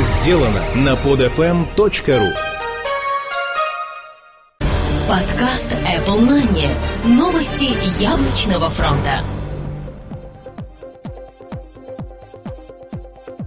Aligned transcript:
Сделано 0.00 0.60
на 0.74 0.94
podfm.ru 0.94 2.32
Подкаст 5.08 5.68
Apple 5.70 6.20
Money. 6.20 6.68
Новости 7.04 7.76
яблочного 8.02 8.70
фронта. 8.70 9.22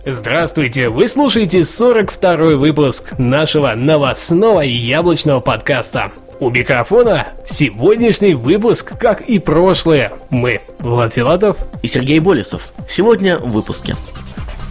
Здравствуйте! 0.06 0.88
Вы 0.88 1.10
слушаете 1.10 1.60
42-й 1.60 2.56
выпуск 2.56 3.20
нашего 3.20 3.74
новостного 3.76 4.62
яблочного 4.62 5.42
подкаста. 5.42 6.14
У 6.40 6.50
микрофона 6.50 7.28
сегодняшний 7.46 8.36
выпуск, 8.36 8.98
как 8.98 9.20
и 9.20 9.40
прошлые. 9.40 10.14
Мы, 10.30 10.62
Влад 10.80 11.14
Филатов 11.14 11.58
и 11.82 11.88
Сергей 11.88 12.22
Болесов. 12.22 12.72
Сегодня 12.88 13.38
в 13.38 13.52
выпуске. 13.52 13.98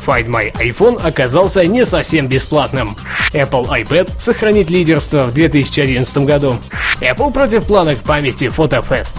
Find 0.07 0.29
My 0.29 0.53
iPhone 0.53 1.05
оказался 1.05 1.67
не 1.67 1.85
совсем 1.85 2.29
бесплатным. 2.29 2.97
Apple 3.33 3.67
iPad 3.69 4.13
сохранит 4.21 4.71
лидерство 4.71 5.25
в 5.25 5.35
2011 5.35 6.19
году. 6.19 6.57
Apple 7.01 7.33
против 7.33 7.65
планок 7.65 7.99
памяти 7.99 8.45
PhotoFest. 8.45 9.17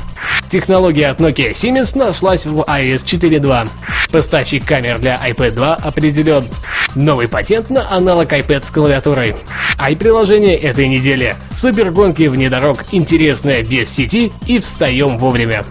Технология 0.49 1.07
от 1.07 1.19
Nokia 1.19 1.51
Siemens 1.51 1.97
нашлась 1.97 2.45
в 2.45 2.61
iOS 2.61 3.03
4.2. 3.03 3.67
Поставщик 4.11 4.65
камер 4.65 4.99
для 4.99 5.19
iPad 5.27 5.51
2 5.51 5.75
определен. 5.75 6.47
Новый 6.95 7.27
патент 7.27 7.69
на 7.69 7.91
аналог 7.91 8.31
iPad 8.31 8.65
с 8.65 8.71
клавиатурой. 8.71 9.35
Ай-приложение 9.77 10.55
этой 10.55 10.87
недели. 10.87 11.35
Супергонки 11.55 12.23
вне 12.23 12.49
дорог, 12.49 12.79
интересное 12.93 13.61
без 13.61 13.89
сети 13.93 14.31
и 14.45 14.59
встаем 14.59 15.17
вовремя. 15.17 15.65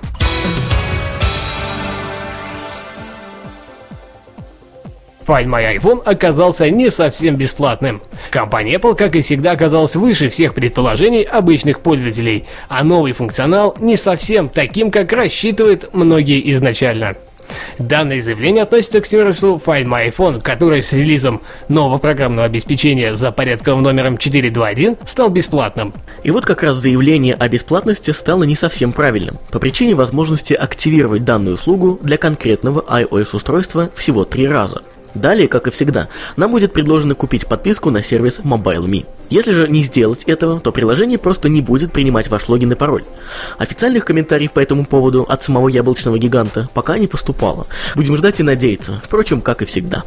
Find 5.27 5.47
My 5.47 5.77
iPhone 5.77 6.03
оказался 6.05 6.71
не 6.71 6.91
совсем 6.91 7.37
бесплатным. 7.37 8.01
Компания 8.31 8.75
Apple, 8.75 8.95
как 8.95 9.17
и 9.17 9.23
всегда, 9.23 9.53
оказалась 9.53 9.97
выше 9.97 10.29
всех 10.29 10.55
предположений 10.55 11.23
обычных 11.23 11.81
пользователей, 11.81 12.45
а 12.69 12.85
новый 12.85 13.13
функционал 13.13 13.77
не 13.81 13.97
совсем 13.97 14.49
таким, 14.49 14.91
как 14.91 15.13
рассчитывают 15.13 15.93
многие 15.93 16.51
изначально. 16.53 17.17
Данное 17.79 18.21
заявление 18.21 18.63
относится 18.63 19.01
к 19.01 19.07
сервису 19.07 19.61
Find 19.65 19.87
My 19.87 20.13
iPhone, 20.13 20.41
который 20.41 20.83
с 20.83 20.93
релизом 20.93 21.43
нового 21.69 21.99
программного 21.99 22.47
обеспечения 22.47 23.15
за 23.15 23.33
порядковым 23.33 23.83
номером 23.83 24.19
421 24.19 24.97
стал 25.05 25.29
бесплатным. 25.29 25.93
И 26.23 26.31
вот 26.31 26.45
как 26.45 26.63
раз 26.63 26.77
заявление 26.77 27.35
о 27.35 27.49
бесплатности 27.49 28.11
стало 28.11 28.45
не 28.45 28.57
совсем 28.57 28.93
правильным, 28.93 29.39
по 29.51 29.59
причине 29.59 29.95
возможности 29.95 30.55
активировать 30.55 31.25
данную 31.25 31.55
услугу 31.55 31.99
для 32.03 32.17
конкретного 32.17 32.81
iOS-устройства 32.81 33.91
всего 33.95 34.25
три 34.25 34.47
раза– 34.47 34.83
Далее, 35.17 35.49
как 35.49 35.67
и 35.67 35.71
всегда, 35.71 36.09
нам 36.37 36.51
будет 36.51 36.73
предложено 36.73 37.15
купить 37.15 37.47
подписку 37.47 37.91
на 37.91 38.03
сервис 38.03 38.41
MobileMe. 38.41 39.07
Если 39.31 39.53
же 39.53 39.67
не 39.67 39.83
сделать 39.83 40.25
этого, 40.25 40.61
то 40.61 40.73
приложение 40.73 41.19
просто 41.19 41.49
не 41.49 41.63
будет 41.63 41.91
принимать 41.91 42.29
ваш 42.29 42.49
логин 42.49 42.73
и 42.73 42.75
пароль. 42.75 43.03
Официальных 43.57 44.05
комментариев 44.05 44.53
по 44.53 44.61
этому 44.61 44.85
поводу 44.85 45.23
от 45.23 45.43
самого 45.43 45.69
яблочного 45.69 46.19
гиганта 46.19 46.69
пока 46.75 46.99
не 46.99 47.07
поступало. 47.07 47.67
Будем 47.95 48.17
ждать 48.17 48.41
и 48.41 48.43
надеяться, 48.43 49.01
впрочем, 49.03 49.41
как 49.41 49.63
и 49.63 49.65
всегда. 49.65 50.05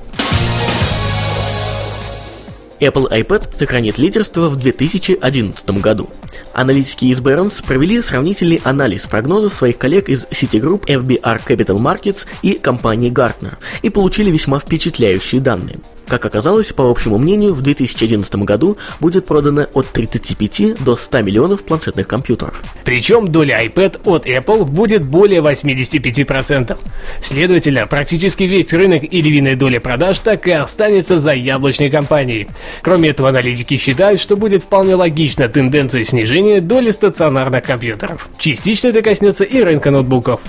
Apple 2.80 3.10
iPad 3.10 3.56
сохранит 3.56 3.98
лидерство 3.98 4.50
в 4.50 4.56
2011 4.56 5.70
году. 5.82 6.10
Аналитики 6.54 7.06
из 7.06 7.20
Barron's 7.20 7.66
провели 7.66 8.02
сравнительный 8.02 8.62
анализ 8.64 9.04
прогнозов 9.04 9.54
своих 9.54 9.78
коллег 9.78 10.10
из 10.10 10.26
Citigroup, 10.26 10.86
FBR 10.86 11.42
Capital 11.46 11.80
Markets 11.80 12.26
и 12.42 12.54
компании 12.54 13.12
Gartner 13.12 13.56
и 13.82 13.90
получили 13.90 14.32
весьма 14.32 14.60
впечатляющие 14.60 15.42
данные. 15.42 15.80
Как 16.10 16.26
оказалось, 16.26 16.74
по 16.74 16.90
общему 16.90 17.20
мнению, 17.20 17.54
в 17.54 17.62
2011 17.62 18.36
году 18.38 18.78
будет 19.00 19.26
продано 19.26 19.68
от 19.74 19.86
35 19.88 20.84
до 20.84 20.98
100 20.98 21.22
миллионов 21.22 21.64
планшетных 21.64 22.08
компьютеров. 22.08 22.60
Причем 22.84 23.28
доля 23.28 23.64
iPad 23.64 24.02
от 24.06 24.26
Apple 24.26 24.66
будет 24.66 25.04
более 25.04 25.42
85%. 25.42 26.78
Следовательно, 27.22 27.86
практически 27.86 28.44
весь 28.44 28.74
рынок 28.74 29.04
и 29.04 29.22
львиная 29.22 29.56
доля 29.56 29.80
продаж 29.80 30.18
так 30.20 30.48
и 30.48 30.52
останется 30.52 31.20
за 31.20 31.34
яблочной 31.34 31.92
компанией. 31.92 32.48
Кроме 32.82 33.10
этого, 33.10 33.30
аналитики 33.30 33.78
считают, 33.78 34.20
что 34.20 34.36
будет 34.36 34.64
вполне 34.64 34.96
логична 34.96 35.48
тенденция 35.48 36.04
снижения 36.06 36.60
доли 36.60 36.90
стационарных 36.90 37.64
компьютеров. 37.64 38.30
Частично 38.40 38.88
это 38.88 39.04
коснется 39.04 39.44
и 39.44 39.62
рынка 39.62 39.92
ноутбуков. 39.92 40.42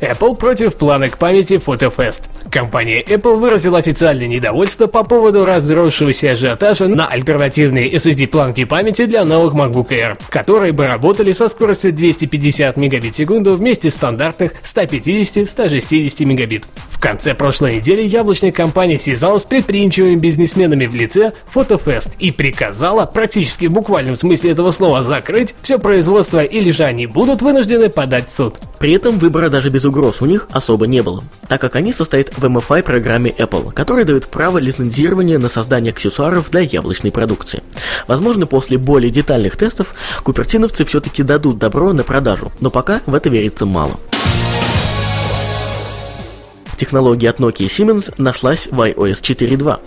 Apple 0.00 0.36
против 0.36 0.74
планок 0.74 1.18
памяти 1.18 1.54
PhotoFest. 1.54 2.22
Компания 2.50 3.02
Apple 3.02 3.36
выразила 3.36 3.78
официальное 3.78 4.26
недовольство 4.26 4.86
по 4.86 5.04
поводу 5.04 5.44
разросшегося 5.44 6.32
ажиотажа 6.32 6.88
на 6.88 7.06
альтернативные 7.06 7.90
SSD-планки 7.92 8.64
памяти 8.64 9.06
для 9.06 9.24
новых 9.24 9.54
MacBook 9.54 9.88
Air, 9.88 10.18
которые 10.28 10.72
бы 10.72 10.86
работали 10.86 11.32
со 11.32 11.48
скоростью 11.48 11.92
250 11.92 12.76
мегабит 12.76 13.14
в 13.14 13.16
секунду 13.16 13.56
вместе 13.56 13.90
стандартных 13.90 14.52
150-160 14.62 16.24
мегабит. 16.24 16.64
Конце 17.04 17.34
прошлой 17.34 17.76
недели 17.76 18.00
яблочная 18.00 18.50
компания 18.50 18.98
связалась 18.98 19.42
с 19.42 19.44
предприимчивыми 19.44 20.14
бизнесменами 20.14 20.86
в 20.86 20.94
лице 20.94 21.34
PhotoFest 21.54 22.12
и 22.18 22.30
приказала, 22.30 23.04
практически 23.04 23.66
в 23.66 23.72
буквальном 23.72 24.16
смысле 24.16 24.52
этого 24.52 24.70
слова, 24.70 25.02
закрыть 25.02 25.54
все 25.60 25.78
производство 25.78 26.42
или 26.42 26.70
же 26.70 26.84
они 26.84 27.06
будут 27.06 27.42
вынуждены 27.42 27.90
подать 27.90 28.30
в 28.30 28.32
суд. 28.32 28.54
При 28.78 28.92
этом 28.92 29.18
выбора 29.18 29.50
даже 29.50 29.68
без 29.68 29.84
угроз 29.84 30.22
у 30.22 30.24
них 30.24 30.48
особо 30.50 30.86
не 30.86 31.02
было, 31.02 31.22
так 31.46 31.60
как 31.60 31.76
они 31.76 31.92
состоят 31.92 32.30
в 32.38 32.42
MFI 32.42 32.82
программе 32.82 33.32
Apple, 33.32 33.70
которая 33.74 34.06
дает 34.06 34.28
право 34.28 34.56
лицензирования 34.56 35.38
на 35.38 35.50
создание 35.50 35.92
аксессуаров 35.92 36.50
для 36.50 36.60
яблочной 36.60 37.12
продукции. 37.12 37.62
Возможно, 38.08 38.46
после 38.46 38.78
более 38.78 39.10
детальных 39.10 39.58
тестов 39.58 39.94
купертиновцы 40.22 40.86
все-таки 40.86 41.22
дадут 41.22 41.58
добро 41.58 41.92
на 41.92 42.02
продажу, 42.02 42.50
но 42.60 42.70
пока 42.70 43.02
в 43.04 43.14
это 43.14 43.28
верится 43.28 43.66
мало. 43.66 44.00
Технология 46.76 47.30
от 47.30 47.40
Nokia 47.40 47.66
Siemens 47.66 48.12
нашлась 48.18 48.68
в 48.70 48.80
iOS 48.80 49.22
4.2. 49.22 49.78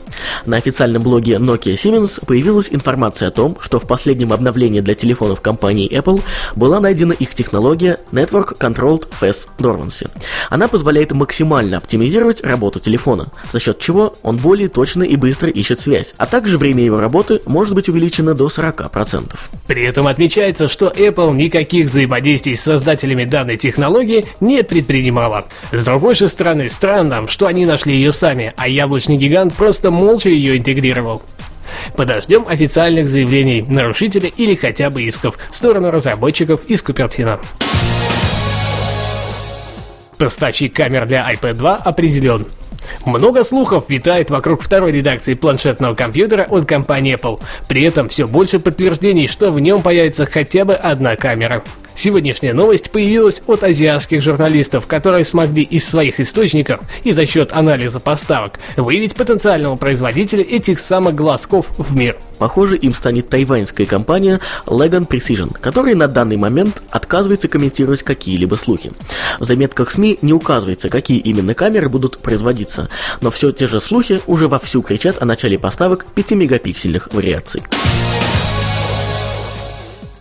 На 0.46 0.58
официальном 0.58 1.02
блоге 1.04 1.34
Nokia 1.36 1.76
Siemens 1.76 2.24
появилась 2.26 2.70
информация 2.72 3.28
о 3.28 3.32
том, 3.32 3.58
что 3.62 3.80
в 3.80 3.88
последнем 3.88 4.34
обновлении 4.34 4.80
для 4.80 4.96
телефонов 4.96 5.42
компании 5.42 5.92
Apple 5.92 6.22
была 6.56 6.80
найдена 6.80 7.14
их 7.14 7.36
технология 7.36 7.98
Network 8.12 8.58
Controlled 8.58 9.08
Fast 9.20 9.48
Dormancy. 9.58 10.10
Она 10.50 10.68
позволяет 10.68 11.12
максимально 11.12 11.78
оптимизировать 11.78 12.44
работу 12.44 12.80
телефона, 12.80 13.28
за 13.52 13.60
счет 13.60 13.80
чего 13.80 14.16
он 14.24 14.38
более 14.38 14.70
точно 14.70 15.04
и 15.04 15.16
быстро 15.16 15.50
ищет 15.50 15.80
связь, 15.80 16.14
а 16.18 16.26
также 16.26 16.58
время 16.58 16.84
его 16.84 17.00
работы 17.00 17.42
может 17.46 17.74
быть 17.74 17.90
увеличено 17.90 18.34
до 18.34 18.48
40%. 18.48 19.36
При 19.68 19.84
этом 19.84 20.08
отмечается, 20.08 20.68
что 20.68 20.88
Apple 20.88 21.34
никаких 21.34 21.86
взаимодействий 21.86 22.56
с 22.56 22.62
создателями 22.62 23.26
данной 23.26 23.58
технологии 23.58 24.26
не 24.40 24.64
предпринимала. 24.64 25.46
С 25.72 25.84
другой 25.84 26.16
же 26.16 26.30
стороны, 26.30 26.70
Странно, 26.78 27.26
что 27.28 27.48
они 27.48 27.66
нашли 27.66 27.96
ее 27.96 28.12
сами, 28.12 28.54
а 28.56 28.68
яблочный 28.68 29.18
гигант 29.18 29.56
просто 29.56 29.90
молча 29.90 30.30
ее 30.30 30.60
интегрировал. 30.60 31.24
Подождем 31.96 32.46
официальных 32.48 33.08
заявлений 33.08 33.64
нарушителя 33.64 34.30
или 34.30 34.54
хотя 34.54 34.92
бы 34.92 35.02
исков 35.02 35.40
в 35.50 35.56
сторону 35.56 35.90
разработчиков 35.90 36.64
из 36.68 36.84
Купертина. 36.84 37.40
Поставщик 40.20 40.76
камер 40.76 41.08
для 41.08 41.28
iPad 41.34 41.54
2 41.54 41.76
определен. 41.78 42.46
Много 43.08 43.44
слухов 43.44 43.86
витает 43.88 44.30
вокруг 44.30 44.62
второй 44.62 44.92
редакции 44.92 45.34
планшетного 45.34 45.96
компьютера 45.96 46.44
от 46.44 46.68
компании 46.68 47.16
Apple. 47.16 47.42
При 47.68 47.82
этом 47.82 48.08
все 48.10 48.28
больше 48.28 48.60
подтверждений, 48.60 49.28
что 49.28 49.50
в 49.50 49.60
нем 49.60 49.82
появится 49.82 50.28
хотя 50.28 50.64
бы 50.64 50.76
одна 50.76 51.16
камера. 51.16 51.64
Сегодняшняя 51.98 52.54
новость 52.54 52.92
появилась 52.92 53.42
от 53.48 53.64
азиатских 53.64 54.22
журналистов, 54.22 54.86
которые 54.86 55.26
смогли 55.26 55.64
из 55.64 55.84
своих 55.84 56.20
источников 56.20 56.82
и 57.04 57.12
за 57.12 57.26
счет 57.26 57.54
анализа 57.54 58.00
поставок 58.00 58.60
выявить 58.78 59.16
потенциального 59.16 59.76
производителя 59.78 60.44
этих 60.44 60.78
самых 60.78 61.16
глазков 61.16 61.66
в 61.80 61.96
мир. 61.98 62.16
Похоже, 62.38 62.78
им 62.78 62.94
станет 62.94 63.30
тайваньская 63.30 63.88
компания 63.88 64.40
Legan 64.68 65.08
Precision, 65.08 65.58
которая 65.60 65.96
на 65.96 66.08
данный 66.08 66.38
момент 66.38 66.84
отказывается 66.92 67.48
комментировать 67.48 68.04
какие-либо 68.04 68.58
слухи. 68.58 68.92
В 69.40 69.46
заметках 69.46 69.90
СМИ 69.90 70.20
не 70.22 70.34
указывается, 70.34 70.90
какие 70.90 71.18
именно 71.18 71.56
камеры 71.56 71.90
будут 71.90 72.20
производиться, 72.20 72.90
но 73.22 73.32
все 73.32 73.52
те 73.52 73.68
же 73.68 73.82
слухи 73.82 74.22
уже 74.28 74.48
вовсю 74.48 74.84
кричат 74.84 75.20
о 75.20 75.26
начале 75.26 75.58
поставок 75.58 76.06
5-мегапиксельных 76.16 77.12
вариаций. 77.12 77.64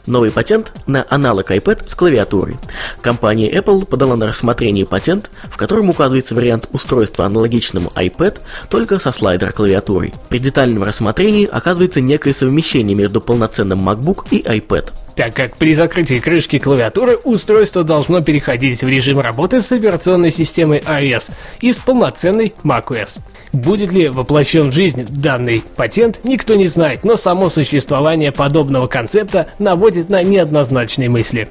Новый 0.07 0.31
патент 0.31 0.73
на 0.87 1.05
аналог 1.11 1.51
iPad 1.51 1.89
с 1.89 1.95
клавиатурой. 1.95 2.59
Компания 3.01 3.51
Apple 3.51 3.85
подала 3.85 4.17
на 4.17 4.29
рассмотрение 4.29 4.87
патент, 4.87 5.31
в 5.51 5.57
котором 5.57 5.91
указывается 5.91 6.35
вариант 6.35 6.69
устройства 6.73 7.27
аналогичному 7.27 7.91
iPad, 7.97 8.39
только 8.71 9.01
со 9.01 9.11
слайдер-клавиатурой. 9.11 10.15
При 10.29 10.39
детальном 10.39 10.85
рассмотрении 10.85 11.47
оказывается 11.47 12.01
некое 12.01 12.35
совмещение 12.35 12.97
между 12.97 13.21
полноценным 13.21 13.89
MacBook 13.89 14.27
и 14.31 14.43
iPad. 14.43 14.93
Так 15.17 15.35
как 15.35 15.57
при 15.57 15.75
закрытии 15.75 16.21
крышки 16.21 16.59
клавиатуры 16.59 17.17
устройство 17.17 17.83
должно 17.83 18.23
переходить 18.23 18.85
в 18.85 18.89
режим 18.89 19.19
работы 19.19 19.63
с 19.63 19.73
операционной 19.73 20.31
системой 20.31 20.79
iOS 20.81 21.33
из 21.61 21.79
полноценной 21.79 22.55
macOS. 22.63 23.19
Будет 23.53 23.93
ли 23.93 24.09
воплощен 24.09 24.71
в 24.71 24.75
жизнь 24.75 25.07
данный 25.09 25.65
патент, 25.75 26.21
никто 26.23 26.55
не 26.55 26.69
знает, 26.69 27.05
но 27.05 27.17
само 27.17 27.49
существование 27.49 28.31
подобного 28.31 28.87
концепта 28.87 29.49
наводит 29.59 30.11
на 30.11 30.23
неоднозначные 30.23 31.09
мысли. 31.09 31.49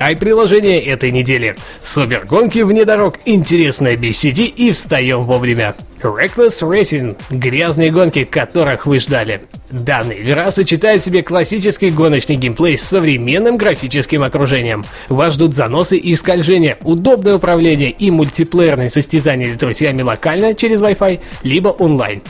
Ай-приложение 0.00 0.80
этой 0.80 1.10
недели. 1.10 1.56
Супергонки 1.82 2.60
вне 2.60 2.84
дорог, 2.84 3.16
интересная 3.24 3.96
BCD 3.96 4.46
и 4.46 4.70
встаем 4.70 5.22
вовремя. 5.22 5.74
Reckless 6.00 6.62
Racing– 6.62 7.16
грязные 7.30 7.90
гонки, 7.90 8.24
которых 8.24 8.86
вы 8.86 9.00
ждали. 9.00 9.42
Данная 9.70 10.22
игра 10.22 10.50
сочетает 10.50 11.02
в 11.02 11.04
себе 11.04 11.22
классический 11.22 11.90
гоночный 11.90 12.36
геймплей 12.36 12.78
с 12.78 12.82
современным 12.82 13.58
графическим 13.58 14.22
окружением. 14.22 14.84
Вас 15.08 15.34
ждут 15.34 15.54
заносы 15.54 15.98
и 15.98 16.14
скольжения, 16.14 16.78
удобное 16.82 17.36
управление 17.36 17.90
и 17.90 18.10
мультиплеерные 18.10 18.88
состязания 18.88 19.52
с 19.52 19.56
друзьями 19.56 20.02
локально 20.02 20.54
через 20.54 20.80
Wi-Fi, 20.80 21.20
либо 21.42 21.68
онлайн. 21.68 22.22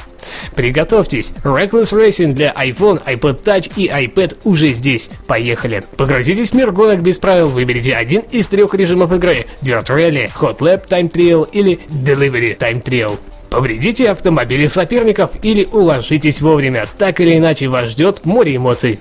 Приготовьтесь, 0.57 1.33
Reckless 1.45 1.93
Racing 1.93 2.33
для 2.33 2.53
iPhone, 2.53 3.03
iPod 3.05 3.43
Touch 3.43 3.73
и 3.77 3.89
iPad 3.89 4.39
уже 4.45 4.73
здесь. 4.73 5.09
Поехали! 5.27 5.85
Погрузитесь 5.97 6.51
в 6.51 6.55
мир 6.55 6.73
гонок 6.73 7.01
без 7.01 7.19
правил, 7.19 7.49
выберите 7.49 7.95
один 7.95 8.23
из 8.33 8.49
трех 8.49 8.75
режимов 8.75 9.13
игры– 9.13 9.47
Dirt 9.63 9.87
Rally, 9.87 10.31
Hot 10.41 10.59
Lap 10.59 10.89
Time 10.89 11.11
Trial 11.11 11.49
или 11.53 11.81
Delivery 11.89 12.59
Time 12.59 12.83
Trial. 12.83 13.19
Повредите 13.51 14.11
автомобили 14.11 14.67
соперников 14.67 15.31
или 15.43 15.65
уложитесь 15.65 16.41
вовремя, 16.41 16.87
так 16.99 17.21
или 17.21 17.39
иначе 17.39 17.69
вас 17.69 17.91
ждет 17.91 18.25
море 18.25 18.57
эмоций. 18.57 18.99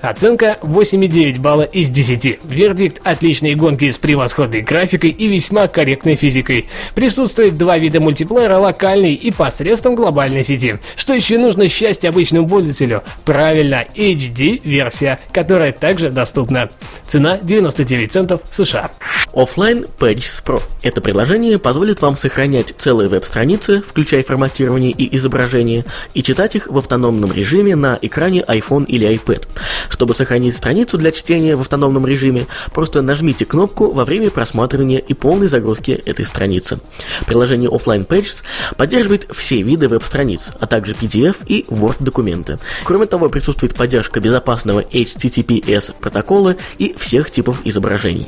Оценка 0.00 0.56
8,9 0.62 1.40
балла 1.40 1.62
из 1.62 1.90
10. 1.90 2.40
Вердикт– 2.44 3.00
отличные 3.04 3.54
гонки 3.54 3.90
с 3.90 3.98
превосходной 3.98 4.62
графикой 4.62 5.10
и 5.10 5.28
весьма 5.28 5.68
корректной 5.68 6.16
физикой. 6.16 6.68
Присутствует 6.94 7.56
два 7.56 7.78
вида 7.78 8.00
мультиплеера– 8.00 8.56
локальный 8.58 9.14
и 9.14 9.30
посредством 9.30 9.94
глобальной 9.94 10.44
сети. 10.44 10.78
Что 10.96 11.14
еще 11.14 11.38
нужно 11.38 11.68
счастье 11.68 12.08
обычному 12.08 12.48
пользователю? 12.48 13.02
Правильно, 13.24 13.84
HD-версия, 13.94 15.18
которая 15.32 15.72
также 15.72 16.10
доступна. 16.10 16.70
Цена 17.06 17.38
99 17.42 18.12
центов 18.12 18.40
США. 18.50 18.90
Offline 19.32 19.88
Pages 19.98 20.44
Pro. 20.44 20.62
Это 20.82 21.00
приложение 21.00 21.58
позволит 21.58 22.00
вам 22.00 22.16
сохранять 22.16 22.74
целые 22.76 23.08
веб-страницы, 23.08 23.82
включая 23.86 24.22
форматирование 24.22 24.90
и 24.90 25.14
изображение, 25.16 25.84
и 26.14 26.22
читать 26.22 26.56
их 26.56 26.66
в 26.66 26.78
автономном 26.78 27.32
режиме 27.32 27.76
на 27.76 27.98
экране 28.00 28.42
iPhone 28.46 28.86
или 28.86 29.08
iPad. 29.08 29.46
Чтобы 29.88 30.14
сохранить 30.14 30.56
страницу 30.56 30.98
для 30.98 31.12
чтения 31.12 31.56
в 31.56 31.60
автономном 31.60 32.06
режиме, 32.06 32.46
просто 32.72 33.02
нажмите 33.02 33.44
кнопку 33.44 33.90
во 33.90 34.04
время 34.04 34.30
просматривания 34.30 34.98
и 34.98 35.14
полной 35.14 35.48
загрузки 35.48 35.92
этой 35.92 36.24
страницы. 36.24 36.80
Приложение 37.26 37.70
Offline 37.70 38.06
Pages 38.06 38.42
поддерживает 38.76 39.28
все 39.32 39.62
виды 39.62 39.88
веб-страниц, 39.88 40.50
а 40.58 40.66
также 40.66 40.92
PDF 40.92 41.36
и 41.46 41.64
Word 41.68 41.96
документы. 42.00 42.58
Кроме 42.84 43.06
того, 43.06 43.28
присутствует 43.28 43.74
поддержка 43.74 44.20
безопасного 44.20 44.80
HTTPS 44.80 45.94
протокола 46.00 46.56
и 46.78 46.94
всех 46.98 47.30
типов 47.30 47.60
изображений. 47.64 48.26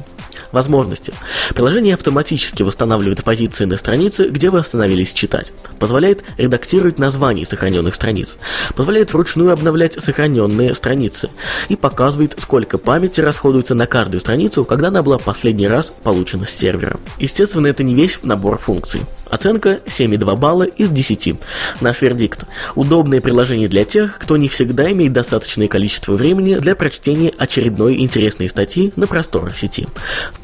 Возможности. 0.53 1.15
Приложение 1.55 1.95
автоматически 1.95 2.63
восстанавливает 2.63 3.25
позиции 3.25 3.65
на 3.65 3.79
странице, 3.79 4.29
где 4.29 4.51
вы 4.51 4.61
остановились 4.61 5.13
читать. 5.13 5.53
Позволяет 5.79 6.23
редактировать 6.37 6.99
названия 6.99 7.47
сохраненных 7.47 7.95
страниц. 7.95 8.37
Позволяет 8.77 9.13
вручную 9.13 9.53
обновлять 9.53 9.95
сохраненные 9.95 10.75
страницы. 10.75 11.31
И 11.69 11.77
показывает, 11.77 12.37
сколько 12.39 12.79
памяти 12.79 13.21
расходуется 13.21 13.75
на 13.75 13.87
каждую 13.87 14.21
страницу, 14.21 14.65
когда 14.65 14.89
она 14.89 15.03
была 15.03 15.19
последний 15.19 15.69
раз 15.69 15.93
получена 16.03 16.47
с 16.47 16.51
сервера. 16.51 17.01
Естественно, 17.19 17.67
это 17.67 17.83
не 17.83 17.95
весь 17.95 18.19
набор 18.23 18.59
функций. 18.59 19.01
Оценка 19.33 19.81
7,2 19.87 20.37
балла 20.37 20.65
из 20.65 20.91
10. 20.91 21.37
Наш 21.81 22.03
вердикт. 22.03 22.45
Удобное 22.75 23.23
приложение 23.23 23.67
для 23.67 23.87
тех, 23.87 24.19
кто 24.19 24.37
не 24.37 24.47
всегда 24.47 24.93
имеет 24.93 25.15
достаточное 25.15 25.69
количество 25.69 26.13
времени 26.13 26.57
для 26.57 26.77
прочтения 26.77 27.33
очередной 27.39 27.99
интересной 28.01 28.51
статьи 28.51 28.93
на 28.95 29.07
просторах 29.07 29.57
сети. 29.57 29.87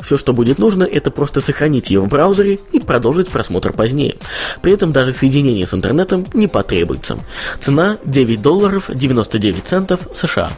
Все, 0.02 0.16
что 0.16 0.32
будет 0.32 0.58
нужно, 0.58 0.84
это 0.84 1.10
просто 1.10 1.42
сохранить 1.42 1.90
ее 1.90 2.00
в 2.00 2.08
браузере 2.08 2.60
и 2.72 2.80
продолжить 2.80 3.28
просмотр 3.28 3.74
позднее. 3.74 4.14
При 4.62 4.72
этом 4.72 4.90
даже 4.90 5.12
соединение 5.12 5.66
с 5.66 5.74
интернетом 5.74 6.24
не 6.32 6.46
потребуется. 6.46 7.18
Цена 7.60 7.98
9 8.06 8.40
долларов 8.40 8.84
99 8.88 9.64
центов 9.66 10.00
США. 10.14 10.50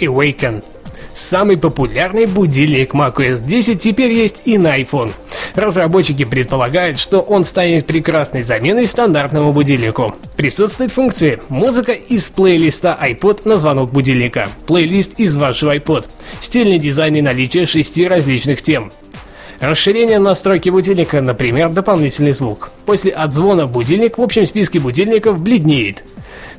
Awaken 0.00 0.64
Самый 1.14 1.56
популярный 1.56 2.26
будильник 2.26 2.94
macOS 2.94 3.46
10 3.46 3.80
теперь 3.80 4.12
есть 4.12 4.42
и 4.44 4.58
на 4.58 4.78
iPhone. 4.78 5.12
Разработчики 5.54 6.24
предполагают, 6.24 6.98
что 6.98 7.20
он 7.20 7.44
станет 7.44 7.86
прекрасной 7.86 8.42
заменой 8.42 8.86
стандартному 8.86 9.52
будильнику. 9.52 10.14
Присутствует 10.36 10.92
функции 10.92 11.40
музыка 11.48 11.92
из 11.92 12.28
плейлиста 12.30 12.96
iPod 13.00 13.42
на 13.44 13.56
звонок 13.56 13.92
будильника, 13.92 14.48
плейлист 14.66 15.18
из 15.18 15.36
вашего 15.36 15.76
iPod, 15.76 16.06
стильный 16.40 16.78
дизайн 16.78 17.16
и 17.16 17.22
наличие 17.22 17.66
шести 17.66 18.06
различных 18.06 18.62
тем. 18.62 18.92
Расширение 19.60 20.18
настройки 20.18 20.68
будильника, 20.68 21.22
например, 21.22 21.70
дополнительный 21.70 22.32
звук. 22.32 22.70
После 22.84 23.10
отзвона 23.10 23.66
будильник 23.66 24.18
в 24.18 24.22
общем 24.22 24.44
списке 24.44 24.80
будильников 24.80 25.40
бледнеет. 25.40 26.04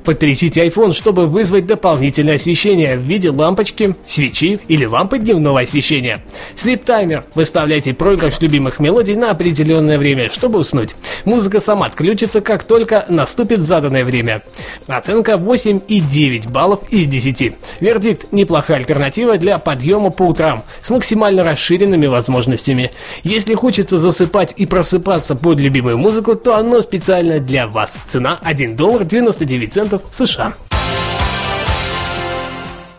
Потрясите 0.03 0.65
iPhone, 0.65 0.94
чтобы 0.94 1.27
вызвать 1.27 1.65
дополнительное 1.65 2.35
освещение 2.35 2.97
в 2.97 3.01
виде 3.01 3.29
лампочки, 3.29 3.95
свечи 4.07 4.59
или 4.68 4.85
лампы 4.85 5.19
дневного 5.19 5.62
освещения. 5.62 6.24
Sleep 6.56 6.85
Timer. 6.85 7.24
Выставляйте 7.35 7.94
проигрыш 7.94 8.39
любимых 8.39 8.79
мелодий 8.79 9.15
на 9.15 9.31
определенное 9.31 9.97
время, 9.97 10.29
чтобы 10.31 10.59
уснуть. 10.59 10.95
Музыка 11.25 11.59
сама 11.59 11.88
отключится, 11.88 12.41
как 12.41 12.63
только 12.63 13.06
наступит 13.09 13.59
заданное 13.59 14.06
время. 14.06 14.44
Оценка 14.88 15.33
8,9 15.33 16.50
баллов 16.50 16.81
из 16.89 17.07
10. 17.07 17.53
Вердикт– 17.79 18.27
неплохая 18.31 18.77
альтернатива 18.77 19.38
для 19.38 19.57
подъема 19.57 20.09
по 20.09 20.24
утрам 20.24 20.63
с 20.81 20.89
максимально 20.89 21.44
расширенными 21.44 22.07
возможностями. 22.07 22.91
Если 23.24 23.53
хочется 23.53 23.97
засыпать 23.97 24.53
и 24.57 24.65
просыпаться 24.65 25.35
под 25.35 25.59
любимую 25.59 25.97
музыку, 25.97 26.35
то 26.35 26.56
оно 26.56 26.81
специально 26.81 27.39
для 27.39 27.68
вас. 27.68 28.01
Цена 28.07 28.39
1 28.41 28.75
доллар 28.75 29.03
99 29.03 29.66
центов 29.67 30.01
США. 30.11 30.53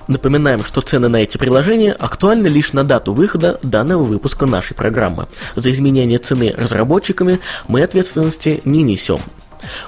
Напоминаем, 0.09 0.65
что 0.65 0.81
цены 0.81 1.09
на 1.09 1.17
эти 1.19 1.37
приложения 1.37 1.93
актуальны 1.93 2.47
лишь 2.47 2.73
на 2.73 2.83
дату 2.83 3.13
выхода 3.13 3.61
данного 3.63 4.05
выпуска 4.05 4.47
нашей 4.47 4.75
программы. 4.75 5.27
За 5.55 5.71
изменение 5.71 6.19
цены 6.19 6.55
разработчиками 6.57 7.41
мы 7.69 7.83
ответственности 7.83 8.63
не 8.65 8.83
несем. 8.83 9.21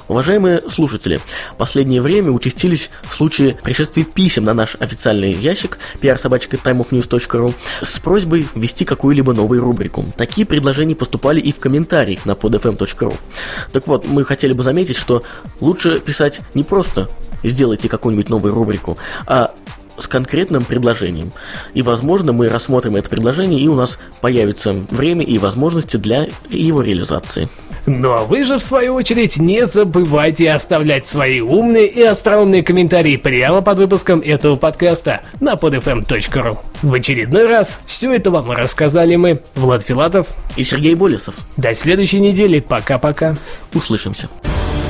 Уважаемые 0.08 0.62
слушатели, 0.68 1.20
в 1.52 1.56
последнее 1.56 2.00
время 2.00 2.30
участились 2.30 2.90
случаи 3.10 3.56
пришествия 3.62 4.04
писем 4.04 4.44
на 4.44 4.54
наш 4.54 4.76
официальный 4.78 5.32
ящик 5.32 5.78
prsobachka.timeofnews.ru 6.00 7.54
с 7.82 7.98
просьбой 8.00 8.46
ввести 8.54 8.84
какую-либо 8.84 9.32
новую 9.32 9.62
рубрику. 9.62 10.06
Такие 10.16 10.46
предложения 10.46 10.96
поступали 10.96 11.40
и 11.40 11.52
в 11.52 11.58
комментариях 11.58 12.26
на 12.26 12.32
podfm.ru. 12.32 13.14
Так 13.72 13.86
вот, 13.86 14.06
мы 14.06 14.24
хотели 14.24 14.52
бы 14.52 14.62
заметить, 14.62 14.96
что 14.96 15.22
лучше 15.60 16.00
писать 16.00 16.40
не 16.54 16.64
просто 16.64 17.08
«сделайте 17.42 17.88
какую-нибудь 17.88 18.28
новую 18.28 18.54
рубрику», 18.54 18.98
а 19.26 19.54
с 19.98 20.06
конкретным 20.06 20.64
предложением. 20.64 21.32
И, 21.74 21.82
возможно, 21.82 22.32
мы 22.32 22.48
рассмотрим 22.48 22.96
это 22.96 23.10
предложение, 23.10 23.60
и 23.60 23.68
у 23.68 23.74
нас 23.74 23.98
появится 24.20 24.72
время 24.72 25.24
и 25.24 25.38
возможности 25.38 25.96
для 25.96 26.28
его 26.48 26.80
реализации. 26.80 27.48
Ну 27.86 28.12
а 28.12 28.24
вы 28.24 28.44
же, 28.44 28.58
в 28.58 28.62
свою 28.62 28.94
очередь, 28.94 29.38
не 29.38 29.66
забывайте 29.66 30.50
оставлять 30.52 31.06
свои 31.06 31.40
умные 31.40 31.86
и 31.86 32.02
остроумные 32.02 32.62
комментарии 32.62 33.16
прямо 33.16 33.62
под 33.62 33.78
выпуском 33.78 34.20
этого 34.20 34.56
подкаста 34.56 35.22
на 35.40 35.54
podfm.ru. 35.54 36.58
В 36.82 36.94
очередной 36.94 37.46
раз 37.46 37.78
все 37.86 38.12
это 38.12 38.30
вам 38.30 38.50
рассказали 38.50 39.16
мы, 39.16 39.40
Влад 39.54 39.82
Филатов 39.82 40.28
и 40.56 40.64
Сергей 40.64 40.94
Болесов. 40.94 41.34
До 41.56 41.74
следующей 41.74 42.20
недели. 42.20 42.60
Пока-пока. 42.60 43.36
Услышимся. 43.74 44.28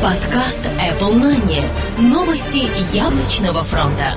Подкаст 0.02 0.60
Apple 0.78 1.14
Money. 1.14 1.64
Новости 1.98 2.68
яблочного 2.94 3.62
фронта. 3.64 4.14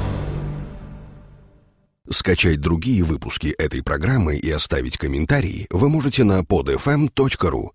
Скачать 2.10 2.60
другие 2.60 3.04
выпуски 3.04 3.48
этой 3.58 3.82
программы 3.82 4.36
и 4.36 4.50
оставить 4.52 4.98
комментарии 4.98 5.68
вы 5.72 5.90
можете 5.90 6.24
на 6.24 6.42
podfm.ru 6.42 7.70